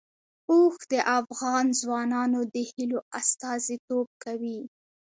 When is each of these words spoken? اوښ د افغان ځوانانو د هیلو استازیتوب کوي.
اوښ 0.51 0.75
د 0.91 0.93
افغان 1.19 1.65
ځوانانو 1.81 2.39
د 2.53 2.55
هیلو 2.71 2.99
استازیتوب 3.19 4.07
کوي. 4.23 4.59